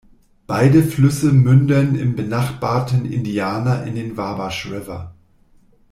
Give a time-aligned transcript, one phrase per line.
[0.47, 5.13] Beide Flüsse münden im benachbarten Indiana in den Wabash River.